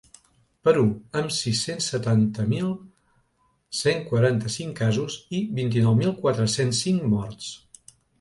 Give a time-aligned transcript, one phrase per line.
[0.67, 0.83] Perú,
[1.19, 2.71] amb sis-cents setanta mil
[3.81, 7.53] cent quaranta-cinc casos i vint-i-nou mil quatre-cents cinc morts.